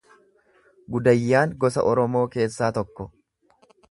Gudayyaan 0.95 1.53
gosa 1.65 1.85
Oromoo 1.91 2.23
keessaa 2.37 2.73
tokko. 2.81 3.09